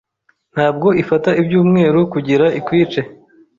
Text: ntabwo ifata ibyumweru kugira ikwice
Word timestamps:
ntabwo 0.53 0.87
ifata 1.01 1.29
ibyumweru 1.41 1.99
kugira 2.13 2.45
ikwice 2.59 3.01